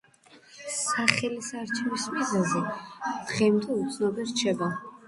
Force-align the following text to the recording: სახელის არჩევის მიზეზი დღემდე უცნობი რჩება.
სახელის 0.77 1.51
არჩევის 1.65 2.09
მიზეზი 2.17 2.65
დღემდე 2.73 3.81
უცნობი 3.85 4.33
რჩება. 4.35 4.75